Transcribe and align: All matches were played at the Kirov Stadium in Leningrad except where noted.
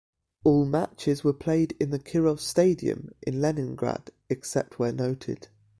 All 0.43 0.65
matches 0.65 1.23
were 1.23 1.31
played 1.31 1.77
at 1.79 1.91
the 1.91 1.99
Kirov 1.99 2.39
Stadium 2.39 3.09
in 3.21 3.39
Leningrad 3.39 4.09
except 4.31 4.79
where 4.79 4.91
noted. 4.91 5.49